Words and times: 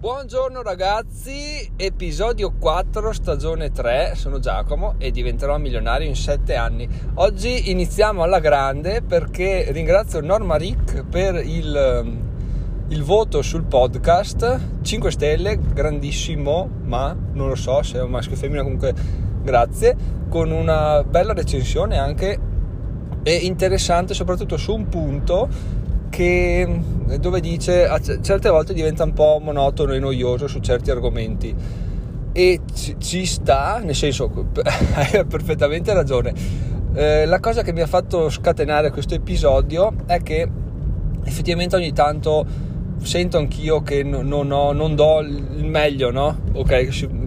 Buongiorno 0.00 0.62
ragazzi, 0.62 1.72
episodio 1.76 2.54
4, 2.58 3.12
stagione 3.12 3.70
3, 3.70 4.14
sono 4.14 4.38
Giacomo 4.38 4.94
e 4.96 5.10
diventerò 5.10 5.58
milionario 5.58 6.08
in 6.08 6.16
7 6.16 6.54
anni. 6.54 6.88
Oggi 7.16 7.70
iniziamo 7.70 8.22
alla 8.22 8.40
grande 8.40 9.02
perché 9.02 9.66
ringrazio 9.72 10.22
Norma 10.22 10.56
Rick 10.56 11.04
per 11.04 11.34
il, 11.34 12.16
il 12.88 13.02
voto 13.02 13.42
sul 13.42 13.64
podcast, 13.64 14.80
5 14.80 15.10
stelle, 15.10 15.58
grandissimo, 15.58 16.66
ma 16.84 17.14
non 17.34 17.48
lo 17.48 17.54
so 17.54 17.82
se 17.82 17.98
è 17.98 18.02
un 18.02 18.08
maschio 18.08 18.36
o 18.36 18.38
femmina, 18.38 18.62
comunque 18.62 18.94
grazie, 19.42 19.94
con 20.30 20.50
una 20.50 21.04
bella 21.04 21.34
recensione 21.34 21.98
anche 21.98 22.38
e 23.22 23.34
interessante 23.34 24.14
soprattutto 24.14 24.56
su 24.56 24.74
un 24.74 24.88
punto 24.88 25.78
che, 26.10 26.68
dove 27.18 27.40
dice 27.40 27.86
a 27.86 27.98
certe 28.00 28.50
volte 28.50 28.74
diventa 28.74 29.04
un 29.04 29.12
po' 29.12 29.40
monotono 29.42 29.94
e 29.94 29.98
noioso 29.98 30.46
su 30.46 30.58
certi 30.58 30.90
argomenti 30.90 31.54
e 32.32 32.60
ci, 32.74 32.96
ci 32.98 33.24
sta, 33.24 33.80
nel 33.82 33.94
senso 33.94 34.30
hai 34.94 35.24
perfettamente 35.26 35.92
ragione. 35.94 36.34
Eh, 36.92 37.24
la 37.24 37.38
cosa 37.38 37.62
che 37.62 37.72
mi 37.72 37.80
ha 37.80 37.86
fatto 37.86 38.28
scatenare 38.28 38.90
questo 38.90 39.14
episodio 39.14 39.92
è 40.06 40.20
che 40.22 40.48
effettivamente 41.24 41.76
ogni 41.76 41.92
tanto 41.92 42.44
sento 43.02 43.38
anch'io 43.38 43.82
che 43.82 44.02
non, 44.02 44.26
non, 44.26 44.50
ho, 44.50 44.72
non 44.72 44.94
do 44.94 45.20
il 45.20 45.64
meglio, 45.64 46.10
no? 46.10 46.38
Ok, 46.52 46.70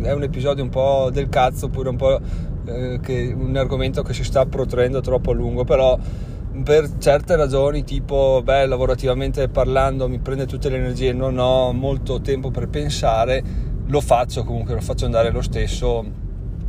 è 0.04 0.12
un 0.12 0.24
episodio 0.24 0.63
un 0.63 0.70
po' 0.70 1.10
del 1.12 1.30
cazzo, 1.30 1.66
oppure 1.66 1.90
un 1.90 1.96
po' 1.96 2.20
eh, 2.66 3.00
che, 3.02 3.34
un 3.36 3.55
argomento 3.55 4.04
che 4.04 4.13
si 4.13 4.24
sta 4.24 4.46
protraendo 4.46 5.02
troppo 5.02 5.32
a 5.32 5.34
lungo, 5.34 5.63
però 5.63 5.98
per 6.62 6.98
certe 6.99 7.35
ragioni, 7.35 7.84
tipo, 7.84 8.41
beh, 8.43 8.67
lavorativamente 8.67 9.49
parlando 9.49 10.07
mi 10.07 10.20
prende 10.20 10.45
tutte 10.45 10.70
le 10.70 10.77
energie, 10.77 11.12
non 11.12 11.39
ho 11.39 11.73
molto 11.73 12.21
tempo 12.21 12.52
per 12.52 12.67
pensare, 12.67 13.43
lo 13.88 14.02
faccio 14.02 14.43
comunque, 14.43 14.76
lo 14.76 14.81
faccio 14.81 15.05
andare 15.05 15.31
lo 15.31 15.41
stesso 15.41 16.05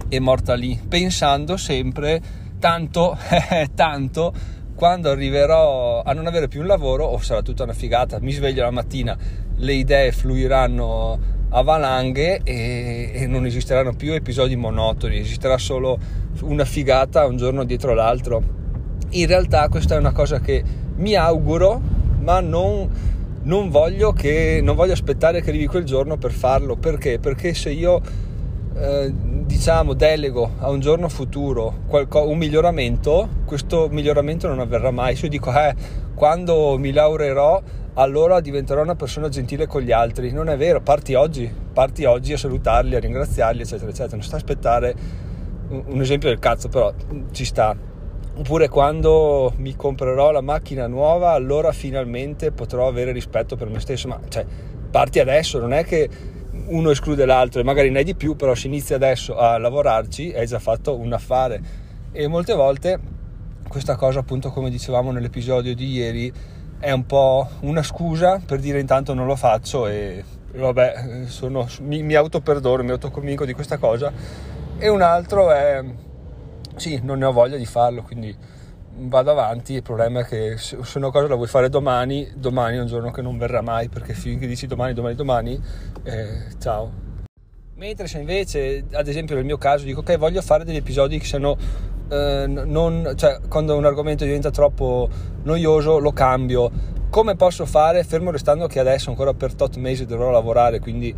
e 0.08 0.20
morta 0.20 0.54
lì, 0.54 0.80
pensando 0.88 1.58
sempre 1.58 2.20
tanto, 2.58 3.16
tanto, 3.74 4.32
quando 4.74 5.10
arriverò 5.10 6.02
a 6.02 6.12
non 6.14 6.26
avere 6.26 6.48
più 6.48 6.60
un 6.60 6.66
lavoro 6.66 7.04
o 7.04 7.19
sarà 7.19 7.42
tutta 7.42 7.64
una 7.64 7.74
figata, 7.74 8.19
mi 8.20 8.32
sveglio 8.32 8.62
la 8.62 8.70
mattina, 8.70 9.16
le 9.56 9.72
idee 9.74 10.12
fluiranno 10.12 11.32
a 11.50 11.62
valanghe 11.62 12.41
e, 12.42 13.10
e 13.12 13.26
non 13.26 13.44
esisteranno 13.44 13.92
più 13.92 14.14
episodi 14.14 14.56
monotoni, 14.56 15.19
esisterà 15.19 15.58
solo 15.58 15.98
una 16.41 16.64
figata 16.64 17.26
un 17.26 17.36
giorno 17.36 17.64
dietro 17.64 17.92
l'altro 17.92 18.62
in 19.14 19.26
realtà 19.26 19.68
questa 19.68 19.94
è 19.94 19.98
una 19.98 20.12
cosa 20.12 20.40
che 20.40 20.62
mi 20.96 21.14
auguro, 21.14 21.80
ma 22.20 22.40
non, 22.40 22.88
non, 23.42 23.70
voglio, 23.70 24.12
che, 24.12 24.60
non 24.62 24.76
voglio 24.76 24.92
aspettare 24.92 25.40
che 25.42 25.50
arrivi 25.50 25.66
quel 25.66 25.84
giorno 25.84 26.16
per 26.16 26.32
farlo. 26.32 26.76
Perché? 26.76 27.18
Perché 27.18 27.54
se 27.54 27.70
io 27.70 28.00
eh, 28.76 29.12
diciamo 29.12 29.94
delego 29.94 30.52
a 30.58 30.70
un 30.70 30.80
giorno 30.80 31.08
futuro 31.08 31.80
qualco, 31.86 32.28
un 32.28 32.38
miglioramento, 32.38 33.28
questo 33.44 33.88
miglioramento 33.90 34.48
non 34.48 34.60
avverrà 34.60 34.90
mai. 34.90 35.16
Se 35.16 35.24
io 35.24 35.30
dico 35.30 35.52
eh, 35.52 35.74
quando 36.14 36.76
mi 36.78 36.92
laureerò 36.92 37.62
allora 37.94 38.40
diventerò 38.40 38.82
una 38.82 38.96
persona 38.96 39.28
gentile 39.28 39.66
con 39.66 39.82
gli 39.82 39.92
altri. 39.92 40.32
Non 40.32 40.48
è 40.48 40.56
vero, 40.56 40.80
parti 40.80 41.14
oggi, 41.14 41.50
parti 41.72 42.04
oggi 42.04 42.32
a 42.32 42.38
salutarli, 42.38 42.96
a 42.96 43.00
ringraziarli, 43.00 43.62
eccetera, 43.62 43.90
eccetera. 43.90 44.16
Non 44.16 44.24
sta 44.24 44.34
a 44.34 44.38
aspettare 44.38 44.94
un 45.68 46.00
esempio 46.00 46.28
del 46.28 46.38
cazzo, 46.38 46.68
però 46.68 46.92
ci 47.30 47.44
sta 47.44 47.76
oppure 48.36 48.68
quando 48.68 49.52
mi 49.56 49.77
comprerò 49.77 50.30
la 50.30 50.40
macchina 50.40 50.86
nuova 50.86 51.32
allora 51.32 51.72
finalmente 51.72 52.50
potrò 52.50 52.88
avere 52.88 53.12
rispetto 53.12 53.56
per 53.56 53.68
me 53.68 53.80
stesso. 53.80 54.08
Ma 54.08 54.20
cioè 54.28 54.44
parti 54.91 55.20
adesso 55.20 55.58
non 55.58 55.72
è 55.72 55.84
che 55.84 56.08
uno 56.66 56.91
esclude 56.91 57.24
l'altro 57.26 57.60
e 57.60 57.64
magari 57.64 57.91
ne 57.91 57.98
hai 57.98 58.04
di 58.04 58.14
più 58.14 58.36
però 58.36 58.54
se 58.54 58.66
inizi 58.66 58.94
adesso 58.94 59.36
a 59.36 59.58
lavorarci 59.58 60.32
hai 60.34 60.46
già 60.46 60.58
fatto 60.58 60.98
un 60.98 61.12
affare. 61.12 61.82
E 62.12 62.26
molte 62.26 62.54
volte 62.54 62.98
questa 63.69 63.97
cosa 63.97 64.20
appunto 64.20 64.50
come 64.50 64.70
dicevamo 64.70 65.10
nell'episodio 65.10 65.75
di 65.75 65.91
ieri 65.92 66.32
è 66.78 66.91
un 66.91 67.06
po' 67.06 67.48
una 67.60 67.82
scusa 67.82 68.41
per 68.44 68.60
dire 68.60 68.78
intanto 68.78 69.14
non 69.14 69.26
lo 69.26 69.36
faccio 69.36 69.86
e 69.86 70.22
vabbè 70.54 71.25
sono, 71.26 71.66
mi, 71.80 72.03
mi 72.03 72.14
autoperdono 72.14 72.82
mi 72.82 72.91
autoconvinco 72.91 73.44
di 73.44 73.53
questa 73.53 73.78
cosa. 73.78 74.12
E 74.76 74.88
un 74.88 75.03
altro 75.03 75.53
è 75.53 75.82
sì, 76.76 77.00
non 77.02 77.18
ne 77.18 77.24
ho 77.24 77.32
voglia 77.32 77.56
di 77.56 77.66
farlo, 77.66 78.02
quindi 78.02 78.36
vado 78.96 79.30
avanti. 79.30 79.74
Il 79.74 79.82
problema 79.82 80.20
è 80.20 80.24
che 80.24 80.56
se 80.56 80.76
una 80.96 81.10
cosa 81.10 81.28
la 81.28 81.34
vuoi 81.34 81.48
fare 81.48 81.68
domani, 81.68 82.30
domani 82.36 82.76
è 82.76 82.80
un 82.80 82.86
giorno 82.86 83.10
che 83.10 83.22
non 83.22 83.38
verrà 83.38 83.62
mai, 83.62 83.88
perché 83.88 84.14
finché 84.14 84.46
dici 84.46 84.66
domani, 84.66 84.94
domani, 84.94 85.14
domani, 85.14 85.60
eh, 86.02 86.44
ciao. 86.58 87.02
Mentre 87.76 88.06
se 88.06 88.18
invece, 88.18 88.84
ad 88.92 89.08
esempio 89.08 89.34
nel 89.34 89.44
mio 89.44 89.58
caso, 89.58 89.84
dico 89.84 90.00
ok, 90.00 90.16
voglio 90.16 90.42
fare 90.42 90.64
degli 90.64 90.76
episodi 90.76 91.18
che 91.18 91.24
siano 91.24 91.56
eh, 92.08 92.44
non, 92.46 93.14
cioè 93.16 93.41
quando 93.48 93.76
un 93.76 93.84
argomento 93.84 94.24
diventa 94.24 94.50
troppo 94.50 95.08
noioso 95.42 95.98
lo 95.98 96.12
cambio. 96.12 96.70
Come 97.10 97.36
posso 97.36 97.64
fare? 97.66 98.02
Fermo 98.04 98.30
restando 98.30 98.66
che 98.66 98.80
adesso 98.80 99.10
ancora 99.10 99.34
per 99.34 99.54
tot 99.54 99.76
mesi 99.76 100.04
dovrò 100.04 100.30
lavorare, 100.30 100.80
quindi 100.80 101.14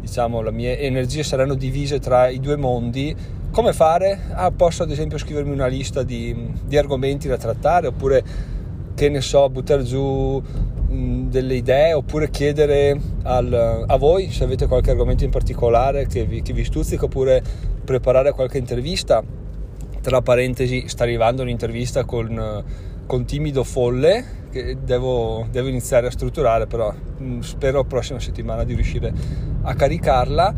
diciamo 0.00 0.40
le 0.40 0.52
mie 0.52 0.78
energie 0.78 1.22
saranno 1.22 1.54
divise 1.54 1.98
tra 1.98 2.28
i 2.28 2.40
due 2.40 2.56
mondi 2.56 3.14
come 3.50 3.72
fare? 3.72 4.18
Ah, 4.32 4.50
posso 4.50 4.82
ad 4.82 4.90
esempio 4.90 5.18
scrivermi 5.18 5.52
una 5.52 5.66
lista 5.66 6.02
di, 6.02 6.52
di 6.64 6.76
argomenti 6.76 7.28
da 7.28 7.36
trattare 7.36 7.88
oppure 7.88 8.24
che 8.94 9.08
ne 9.08 9.20
so, 9.20 9.48
buttare 9.48 9.84
giù 9.84 10.42
mh, 10.88 11.28
delle 11.28 11.54
idee 11.54 11.92
oppure 11.92 12.30
chiedere 12.30 12.98
al, 13.22 13.84
a 13.86 13.96
voi 13.96 14.30
se 14.30 14.44
avete 14.44 14.66
qualche 14.66 14.90
argomento 14.90 15.24
in 15.24 15.30
particolare 15.30 16.06
che 16.06 16.24
vi, 16.24 16.42
che 16.42 16.52
vi 16.52 16.64
stuzzica 16.64 17.04
oppure 17.04 17.42
preparare 17.84 18.32
qualche 18.32 18.58
intervista. 18.58 19.22
Tra 20.00 20.22
parentesi, 20.22 20.84
sta 20.86 21.02
arrivando 21.02 21.42
un'intervista 21.42 22.04
con, 22.04 22.64
con 23.06 23.24
Timido 23.24 23.64
Folle 23.64 24.36
che 24.50 24.78
devo, 24.82 25.46
devo, 25.50 25.68
iniziare 25.68 26.06
a 26.06 26.10
strutturare, 26.10 26.66
però 26.66 26.92
mh, 26.92 27.40
spero 27.40 27.84
prossima 27.84 28.18
settimana 28.18 28.64
di 28.64 28.74
riuscire 28.74 29.12
a 29.62 29.74
caricarla 29.74 30.54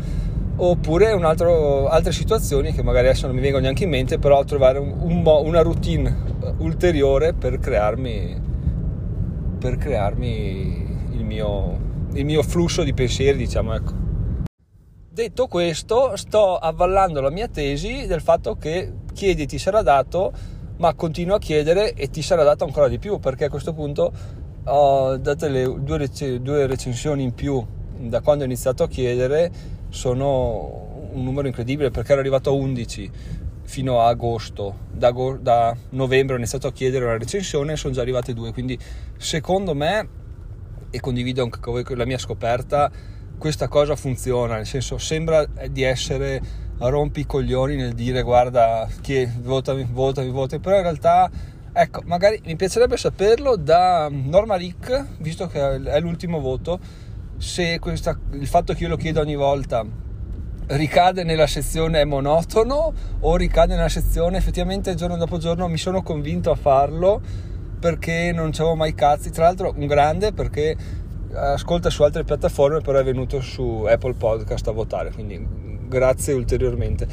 oppure 0.55 1.11
altro, 1.11 1.87
altre 1.87 2.11
situazioni 2.11 2.71
che 2.73 2.83
magari 2.83 3.07
adesso 3.07 3.25
non 3.25 3.35
mi 3.35 3.41
vengono 3.41 3.63
neanche 3.63 3.83
in 3.83 3.89
mente, 3.89 4.19
però 4.19 4.43
trovare 4.43 4.79
un, 4.79 4.93
un, 4.99 5.23
una 5.25 5.61
routine 5.61 6.15
ulteriore 6.57 7.33
per 7.33 7.59
crearmi, 7.59 8.41
per 9.59 9.77
crearmi 9.77 11.09
il, 11.11 11.25
mio, 11.25 11.79
il 12.13 12.25
mio 12.25 12.43
flusso 12.43 12.83
di 12.83 12.93
pensieri, 12.93 13.37
diciamo, 13.37 13.73
ecco. 13.73 13.93
Detto 15.09 15.47
questo, 15.47 16.15
sto 16.15 16.57
avvallando 16.57 17.19
la 17.21 17.29
mia 17.29 17.47
tesi 17.47 18.07
del 18.07 18.21
fatto 18.21 18.55
che 18.55 18.93
chiedi 19.13 19.45
ti 19.45 19.57
sarà 19.57 19.81
dato, 19.81 20.31
ma 20.77 20.93
continuo 20.93 21.35
a 21.35 21.39
chiedere 21.39 21.93
e 21.93 22.09
ti 22.09 22.21
sarà 22.21 22.43
dato 22.43 22.63
ancora 22.63 22.87
di 22.87 22.97
più, 22.97 23.19
perché 23.19 23.45
a 23.45 23.49
questo 23.49 23.73
punto 23.73 24.11
ho 24.63 25.17
dato 25.17 25.47
le 25.47 25.63
due, 25.79 25.97
rec- 25.97 26.35
due 26.35 26.65
recensioni 26.65 27.23
in 27.23 27.33
più 27.33 27.63
da 27.97 28.21
quando 28.21 28.43
ho 28.43 28.47
iniziato 28.47 28.83
a 28.83 28.87
chiedere 28.87 29.51
sono 29.91 31.09
un 31.11 31.23
numero 31.23 31.47
incredibile 31.47 31.91
perché 31.91 32.13
ero 32.13 32.21
arrivato 32.21 32.49
a 32.49 32.53
11 32.53 33.11
fino 33.63 34.01
a 34.01 34.07
agosto, 34.07 34.79
da, 34.91 35.13
da 35.39 35.75
novembre 35.91 36.35
ho 36.35 36.37
iniziato 36.37 36.67
a 36.67 36.71
chiedere 36.71 37.05
una 37.05 37.17
recensione 37.17 37.73
e 37.73 37.75
sono 37.77 37.93
già 37.93 38.01
arrivate 38.01 38.33
due, 38.33 38.51
quindi 38.51 38.77
secondo 39.17 39.73
me, 39.73 40.07
e 40.89 40.99
condivido 40.99 41.43
anche 41.43 41.59
con 41.59 41.73
voi 41.73 41.95
la 41.95 42.05
mia 42.05 42.17
scoperta, 42.17 42.91
questa 43.37 43.67
cosa 43.67 43.95
funziona, 43.95 44.55
nel 44.55 44.65
senso 44.65 44.97
sembra 44.97 45.45
di 45.69 45.83
essere 45.83 46.41
a 46.79 46.89
rompi 46.89 47.21
i 47.21 47.25
coglioni 47.25 47.75
nel 47.75 47.93
dire 47.93 48.23
guarda 48.23 48.87
chi 49.01 49.25
votami, 49.39 49.87
votami, 49.89 50.29
votami, 50.29 50.61
però 50.61 50.75
in 50.77 50.81
realtà 50.81 51.29
ecco, 51.73 52.01
magari 52.05 52.41
mi 52.45 52.55
piacerebbe 52.55 52.97
saperlo 52.97 53.55
da 53.55 54.09
Norma 54.11 54.55
Rick, 54.55 55.05
visto 55.19 55.47
che 55.47 55.59
è 55.59 55.99
l'ultimo 55.99 56.39
voto, 56.39 56.79
se 57.41 57.79
questa, 57.79 58.15
il 58.33 58.45
fatto 58.45 58.73
che 58.73 58.83
io 58.83 58.89
lo 58.89 58.97
chiedo 58.97 59.19
ogni 59.19 59.35
volta 59.35 59.83
ricade 60.67 61.23
nella 61.23 61.47
sezione 61.47 62.05
monotono 62.05 62.93
o 63.19 63.35
ricade 63.35 63.73
nella 63.73 63.89
sezione 63.89 64.37
effettivamente 64.37 64.93
giorno 64.93 65.17
dopo 65.17 65.39
giorno 65.39 65.67
mi 65.67 65.77
sono 65.77 66.03
convinto 66.03 66.51
a 66.51 66.55
farlo 66.55 67.19
perché 67.79 68.31
non 68.31 68.51
c'avevo 68.51 68.75
mai 68.75 68.93
cazzi. 68.93 69.31
Tra 69.31 69.45
l'altro 69.45 69.73
un 69.75 69.87
grande 69.87 70.33
perché 70.33 70.77
ascolta 71.33 71.89
su 71.89 72.03
altre 72.03 72.23
piattaforme 72.23 72.81
però 72.81 72.99
è 72.99 73.03
venuto 73.03 73.41
su 73.41 73.85
Apple 73.89 74.13
Podcast 74.13 74.67
a 74.67 74.71
votare 74.71 75.11
quindi 75.11 75.43
grazie 75.87 76.33
ulteriormente. 76.33 77.07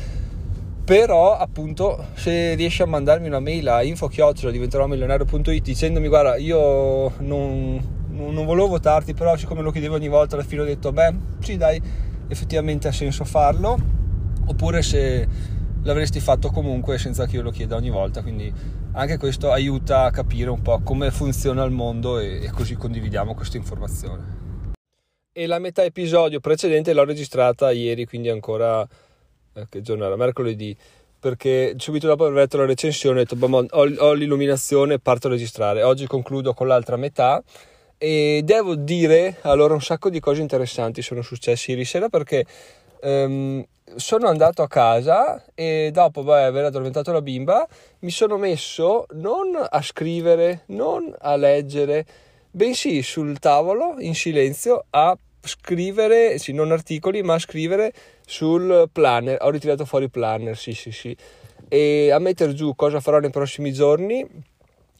Però 0.85 1.39
appunto 1.39 2.05
se 2.15 2.55
riesci 2.55 2.83
a 2.83 2.87
mandarmi 2.87 3.29
una 3.29 3.41
mail 3.41 3.67
a 3.69 3.83
info 3.83 4.11
diventerò 4.51 4.87
milionario.it 4.87 5.63
dicendomi 5.63 6.07
guarda 6.07 6.37
io 6.37 7.15
non 7.21 7.97
non 8.19 8.45
volevo 8.45 8.67
votarti, 8.69 9.15
però 9.15 9.37
siccome 9.37 9.63
lo 9.63 9.71
chiedevo 9.71 9.95
ogni 9.95 10.09
volta 10.09 10.35
alla 10.35 10.45
fine 10.45 10.63
ho 10.63 10.65
detto, 10.65 10.93
beh, 10.93 11.15
sì 11.41 11.57
dai, 11.57 11.81
effettivamente 12.29 12.89
ha 12.89 12.93
senso 12.93 13.25
farlo, 13.25 13.79
oppure 14.47 14.83
se 14.83 15.27
l'avresti 15.83 16.21
fatto 16.21 16.51
comunque 16.51 16.99
senza 16.99 17.27
che 17.27 17.37
io 17.37 17.43
lo 17.43 17.51
chieda 17.51 17.77
ogni 17.77 17.91
volta, 17.91 18.23
quindi 18.23 18.53
anche 18.93 19.17
questo 19.17 19.53
aiuta 19.53 20.05
a 20.05 20.11
capire 20.11 20.51
un 20.51 20.61
po' 20.61 20.81
come 20.81 21.11
funziona 21.11 21.63
il 21.65 21.71
mondo 21.71 22.19
e, 22.19 22.45
e 22.45 22.51
così 22.51 22.75
condividiamo 22.75 23.35
questa 23.35 23.57
informazione. 23.57 24.37
e 25.33 25.47
la 25.47 25.61
metà 25.61 25.85
episodio 25.85 26.41
precedente 26.41 26.93
l'ho 26.93 27.05
registrata 27.05 27.71
ieri, 27.71 28.07
quindi 28.07 28.29
ancora 28.29 28.87
eh, 29.55 29.67
che 29.69 29.81
giorno 29.83 30.05
era? 30.05 30.17
Mercoledì. 30.17 30.77
Perché 31.21 31.75
subito 31.79 32.07
dopo 32.07 32.25
aver 32.25 32.37
letto 32.37 32.57
la 32.59 32.65
recensione 32.65 33.21
ho 33.21 33.23
detto 33.23 33.37
boh, 33.37 33.67
ho, 33.71 33.95
ho 33.99 34.13
l'illuminazione, 34.15 34.99
parto 34.99 35.29
a 35.29 35.31
registrare. 35.31 35.83
Oggi 35.83 36.07
concludo 36.07 36.55
con 36.55 36.67
l'altra 36.67 36.97
metà 36.97 37.43
e 37.99 38.41
devo 38.45 38.77
dire 38.77 39.37
allora 39.43 39.75
un 39.75 39.83
sacco 39.83 40.09
di 40.09 40.21
cose 40.21 40.41
interessanti 40.41 41.03
sono 41.03 41.21
successe 41.21 41.73
ieri 41.73 41.85
sera 41.85 42.09
perché 42.09 42.47
um, 43.03 43.65
sono 43.97 44.29
andato 44.29 44.63
a 44.63 44.69
casa 44.69 45.45
e 45.55 45.91
dopo 45.93 46.23
beh, 46.23 46.45
aver 46.45 46.67
addormentato 46.67 47.13
la 47.13 47.23
bimba 47.23 47.67
mi 48.01 48.11
sono 48.11 48.37
messo 48.37 49.07
non 49.13 49.57
a 49.69 49.83
scrivere, 49.83 50.63
non 50.67 51.15
a 51.19 51.37
leggere, 51.37 52.07
bensì 52.51 53.03
sul 53.03 53.39
tavolo 53.39 53.97
in 53.99 54.15
silenzio 54.15 54.85
a 54.91 55.17
scrivere, 55.41 56.39
sì, 56.39 56.53
non 56.53 56.71
articoli, 56.73 57.23
ma 57.23 57.35
a 57.35 57.39
scrivere 57.39 57.93
sul 58.27 58.89
planner. 58.93 59.39
Ho 59.41 59.51
ritirato 59.51 59.85
fuori 59.85 60.05
il 60.05 60.11
planner, 60.11 60.57
sì, 60.57 60.73
sì, 60.73 60.93
sì. 60.93 61.17
E 61.69 62.11
a 62.11 62.19
mettere 62.19 62.55
giù 62.55 62.75
cosa 62.75 63.01
farò 63.01 63.19
nei 63.19 63.31
prossimi 63.31 63.73
giorni, 63.73 64.27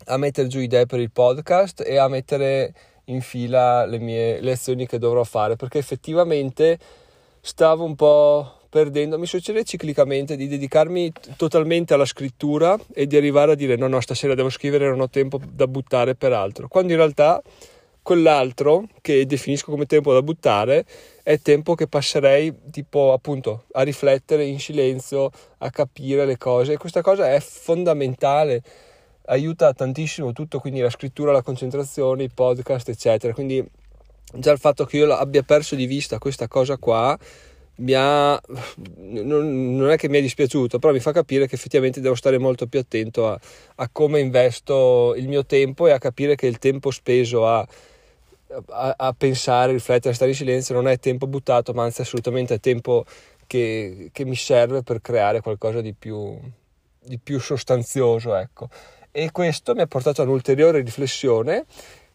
a 0.09 0.17
mettere 0.17 0.49
giù 0.49 0.59
idee 0.59 0.87
per 0.87 1.01
il 1.01 1.11
podcast 1.11 1.83
e 1.87 1.97
a 1.99 2.09
mettere 2.09 2.75
in 3.05 3.21
fila 3.21 3.87
le 3.87 3.99
mie 3.99 4.41
lezioni 4.41 4.87
che 4.87 4.99
dovrò 4.99 5.25
fare, 5.25 5.57
perché 5.57 5.79
effettivamente 5.79 6.79
stavo 7.41 7.85
un 7.85 7.95
po' 7.95 8.53
perdendo, 8.69 9.19
mi 9.19 9.27
succede 9.27 9.65
ciclicamente 9.65 10.37
di 10.37 10.47
dedicarmi 10.47 11.11
totalmente 11.37 11.95
alla 11.95 12.05
scrittura 12.05 12.79
e 12.93 13.07
di 13.07 13.17
arrivare 13.17 13.53
a 13.53 13.55
dire 13.55 13.77
no, 13.77 13.89
no, 13.89 14.01
stasera 14.01 14.35
devo 14.35 14.51
scrivere, 14.51 14.89
non 14.89 15.01
ho 15.01 15.09
tempo 15.09 15.41
da 15.51 15.67
buttare 15.67 16.15
per 16.15 16.33
altro, 16.33 16.69
quando 16.69 16.93
in 16.93 16.99
realtà 16.99 17.43
quell'altro 18.03 18.87
che 19.03 19.27
definisco 19.27 19.71
come 19.71 19.85
tempo 19.85 20.15
da 20.15 20.23
buttare 20.23 20.87
è 21.23 21.39
tempo 21.41 21.75
che 21.75 21.89
passerei 21.89 22.55
tipo 22.71 23.13
appunto 23.13 23.65
a 23.73 23.83
riflettere 23.83 24.45
in 24.47 24.59
silenzio, 24.59 25.31
a 25.59 25.71
capire 25.71 26.25
le 26.25 26.39
cose. 26.39 26.73
E 26.73 26.77
questa 26.79 27.03
cosa 27.03 27.31
è 27.31 27.39
fondamentale 27.39 28.63
aiuta 29.29 29.73
tantissimo 29.73 30.33
tutto, 30.33 30.59
quindi 30.59 30.81
la 30.81 30.91
scrittura, 30.91 31.33
la 31.33 31.43
concentrazione, 31.43 32.25
i 32.25 32.31
podcast, 32.31 32.89
eccetera. 32.89 33.33
Quindi 33.33 33.65
già 34.35 34.53
il 34.53 34.59
fatto 34.59 34.85
che 34.85 34.99
io 34.99 35.13
abbia 35.15 35.43
perso 35.43 35.75
di 35.75 35.87
vista 35.87 36.19
questa 36.19 36.49
cosa 36.49 36.77
qua 36.77 37.19
mi 37.79 37.93
ha 37.95 38.41
non, 38.97 39.77
non, 39.77 39.91
è 39.91 39.97
che 39.97 40.09
mi 40.09 40.19
è 40.19 40.21
dispiaciuto, 40.21 40.79
però 40.79 40.93
mi 40.93 41.01
fa 41.01 41.13
capire 41.13 41.47
che 41.47 41.55
effettivamente 41.55 42.01
devo 42.01 42.15
stare 42.15 42.39
molto 42.39 42.67
più 42.67 42.81
attento 42.81 43.29
a, 43.29 43.39
a 43.77 43.89
come 43.91 44.21
investo 44.21 45.15
il 45.17 45.29
mio 45.29 45.47
tempo 45.47 45.87
e 45.87 45.93
a 45.93 45.99
capire 45.99 46.35
che 46.35 46.47
il 46.47 46.59
tempo 46.59 46.91
speso 46.91 47.47
a, 47.47 47.67
a, 48.71 48.95
a 48.97 49.15
pensare, 49.17 49.73
riflettere, 49.73 50.15
stare 50.15 50.31
in 50.31 50.37
silenzio 50.37 50.75
non 50.75 50.89
è 50.89 50.99
tempo 50.99 51.27
buttato, 51.27 51.73
ma 51.73 51.85
anzi 51.85 52.01
assolutamente 52.01 52.55
è 52.55 52.61
tempo 52.61 53.05
che, 53.47 54.11
che 54.13 54.25
mi 54.25 54.37
serve 54.37 54.83
per 54.83 55.01
creare 55.01 55.41
qualcosa 55.41 55.81
di 55.81 55.95
più, 55.95 56.37
di 57.01 57.19
più 57.19 57.39
sostanzioso, 57.39 58.35
ecco. 58.35 58.69
E 59.19 59.33
questo 59.33 59.75
mi 59.75 59.81
ha 59.81 59.87
portato 59.89 60.23
a 60.23 60.25
un'ulteriore 60.25 60.81
riflessione 60.81 61.65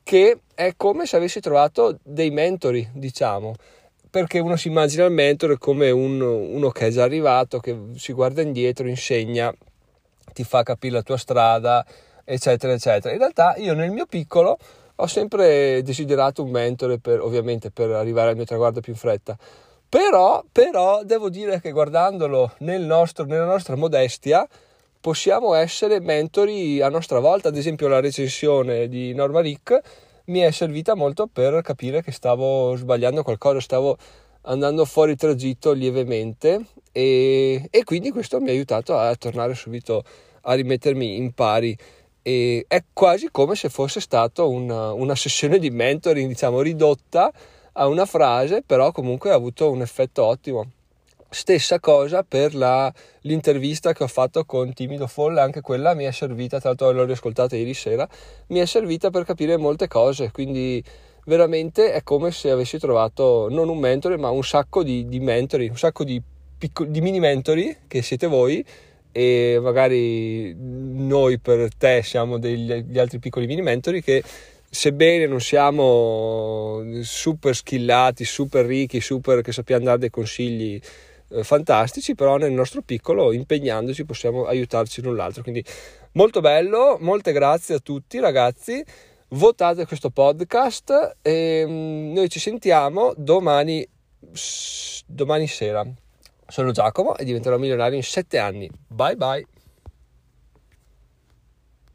che 0.04 0.40
è 0.56 0.74
come 0.78 1.06
se 1.06 1.18
avessi 1.18 1.42
trovato 1.42 2.00
dei 2.02 2.32
mentori, 2.32 2.90
diciamo 2.94 3.56
perché 4.10 4.40
uno 4.40 4.56
si 4.56 4.70
immagina 4.70 5.04
il 5.06 5.12
mentore 5.12 5.58
come 5.58 5.90
un, 5.90 6.22
uno 6.22 6.70
che 6.70 6.88
è 6.88 6.92
già 6.92 7.04
arrivato, 7.04 7.60
che 7.60 7.76
si 7.96 8.14
guarda 8.14 8.42
indietro, 8.44 8.88
insegna, 8.88 9.52
ti 10.32 10.44
fa 10.44 10.62
capire 10.62 10.94
la 10.94 11.02
tua 11.02 11.18
strada, 11.18 11.84
eccetera, 12.24 12.74
eccetera. 12.74 13.12
In 13.12 13.20
realtà 13.20 13.56
io 13.58 13.74
nel 13.74 13.90
mio 13.90 14.06
piccolo 14.06 14.58
ho 14.96 15.08
sempre 15.08 15.82
desiderato 15.82 16.44
un 16.44 16.52
mentore, 16.52 17.00
per, 17.00 17.22
ovviamente 17.22 17.72
per 17.72 17.90
arrivare 17.90 18.30
al 18.30 18.36
mio 18.36 18.46
traguardo 18.46 18.82
più 18.82 18.94
in 18.94 19.00
fretta. 19.00 19.36
Però, 19.90 20.44
però 20.52 21.04
devo 21.04 21.30
dire 21.30 21.60
che 21.60 21.72
guardandolo 21.72 22.54
nel 22.60 22.84
nostro, 22.84 23.26
nella 23.26 23.46
nostra 23.46 23.76
modestia, 23.76 24.48
possiamo 25.04 25.54
essere 25.54 26.00
mentori 26.00 26.80
a 26.80 26.88
nostra 26.88 27.20
volta. 27.20 27.50
Ad 27.50 27.58
esempio, 27.58 27.90
la 27.90 28.00
recensione 28.00 28.88
di 28.88 29.14
Norma 29.14 29.42
Rick 29.42 29.78
mi 30.28 30.40
è 30.40 30.50
servita 30.52 30.96
molto 30.96 31.28
per 31.28 31.62
capire 31.62 32.02
che 32.02 32.14
stavo 32.14 32.74
sbagliando 32.78 33.22
qualcosa, 33.22 33.60
stavo 33.60 33.98
andando 34.44 34.86
fuori 34.86 35.18
tragitto 35.18 35.74
lievemente 35.74 36.68
e, 36.94 37.68
e 37.70 37.84
quindi 37.84 38.12
questo 38.12 38.40
mi 38.40 38.48
ha 38.48 38.52
aiutato 38.54 38.98
a 38.98 39.14
tornare 39.16 39.56
subito 39.56 40.06
a 40.44 40.54
rimettermi 40.54 41.18
in 41.18 41.34
pari 41.34 41.78
e 42.22 42.64
è 42.66 42.86
quasi 42.94 43.28
come 43.30 43.56
se 43.56 43.68
fosse 43.68 44.00
stata 44.00 44.44
una, 44.44 44.94
una 44.94 45.16
sessione 45.16 45.60
di 45.60 45.70
mentoring 45.70 46.30
diciamo 46.30 46.62
ridotta 46.62 47.30
a 47.74 47.88
una 47.88 48.06
frase 48.06 48.62
però 48.62 48.92
comunque 48.94 49.32
ha 49.32 49.36
avuto 49.36 49.70
un 49.70 49.82
effetto 49.82 50.24
ottimo 50.24 50.66
Stessa 51.34 51.80
cosa 51.80 52.22
per 52.22 52.54
la, 52.54 52.94
l'intervista 53.22 53.92
che 53.92 54.04
ho 54.04 54.08
fatto 54.08 54.46
con 54.46 54.72
Timido 54.72 55.08
Folle, 55.08 55.42
anche 55.42 55.62
quella 55.62 55.96
mi 55.96 56.04
è 56.04 56.12
servita, 56.12 56.60
tra 56.60 56.70
l'altro 56.70 56.92
l'ho 56.92 57.06
riascoltata 57.06 57.56
ieri 57.56 57.74
sera, 57.74 58.08
mi 58.50 58.60
è 58.60 58.66
servita 58.68 59.10
per 59.10 59.24
capire 59.26 59.58
molte 59.58 59.88
cose, 59.88 60.30
quindi 60.30 60.82
veramente 61.26 61.92
è 61.92 62.04
come 62.04 62.30
se 62.32 62.52
avessi 62.52 62.78
trovato 62.78 63.48
non 63.50 63.68
un 63.68 63.80
mentore 63.80 64.16
ma 64.18 64.30
un 64.30 64.44
sacco 64.44 64.84
di, 64.84 65.08
di 65.08 65.20
mentori, 65.20 65.70
un 65.70 65.78
sacco 65.78 66.04
di, 66.04 66.22
piccoli, 66.56 66.92
di 66.92 67.02
mini 67.02 67.20
mentori 67.20 67.78
che 67.88 68.04
siete 68.04 68.28
voi 68.28 68.64
e 69.12 69.58
magari 69.60 70.56
noi 70.56 71.40
per 71.40 71.74
te 71.76 72.04
siamo 72.04 72.38
degli 72.38 73.00
altri 73.00 73.18
piccoli 73.18 73.48
mini 73.48 73.64
mentori 73.64 74.04
che 74.04 74.22
sebbene 74.70 75.26
non 75.26 75.42
siamo 75.42 76.84
super 77.02 77.56
skillati, 77.56 78.24
super 78.24 78.66
ricchi, 78.66 79.02
super 79.02 79.42
che 79.42 79.52
sappiamo 79.52 79.86
dare 79.86 79.98
dei 79.98 80.10
consigli 80.12 80.80
eh, 81.34 81.44
fantastici, 81.44 82.16
però 82.16 82.38
nel 82.38 82.52
nostro 82.52 82.82
piccolo 82.82 83.32
impegnandoci 83.32 84.06
possiamo 84.06 84.46
aiutarci 84.46 85.02
l'un 85.02 85.16
l'altro. 85.16 85.42
Quindi 85.42 85.64
molto 86.14 86.40
bello, 86.42 86.98
molte 87.00 87.32
grazie 87.32 87.76
a 87.76 87.80
tutti 87.80 88.20
ragazzi. 88.20 88.84
Votate 89.30 89.88
questo 89.88 90.12
podcast 90.12 91.18
e 91.22 91.66
mm, 91.68 92.14
noi 92.14 92.30
ci 92.30 92.40
sentiamo 92.40 93.14
domani, 93.18 93.88
domani 95.08 95.48
sera. 95.48 95.84
Sono 96.48 96.72
Giacomo 96.72 97.16
e 97.18 97.24
diventerò 97.24 97.58
milionario 97.58 97.96
in 97.96 98.04
7 98.04 98.38
anni. 98.38 98.70
Bye 98.88 99.16
bye. 99.16 99.53